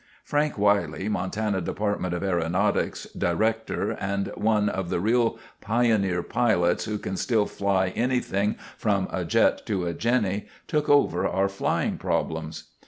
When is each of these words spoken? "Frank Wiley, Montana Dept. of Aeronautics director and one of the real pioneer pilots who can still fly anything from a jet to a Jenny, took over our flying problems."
"Frank 0.23 0.57
Wiley, 0.57 1.07
Montana 1.09 1.61
Dept. 1.61 2.11
of 2.15 2.23
Aeronautics 2.23 3.05
director 3.15 3.91
and 3.91 4.31
one 4.33 4.67
of 4.67 4.89
the 4.89 4.99
real 4.99 5.37
pioneer 5.61 6.23
pilots 6.23 6.85
who 6.85 6.97
can 6.97 7.15
still 7.15 7.45
fly 7.45 7.89
anything 7.89 8.55
from 8.79 9.07
a 9.11 9.23
jet 9.23 9.63
to 9.67 9.85
a 9.85 9.93
Jenny, 9.93 10.47
took 10.65 10.89
over 10.89 11.27
our 11.27 11.47
flying 11.47 11.99
problems." 11.99 12.69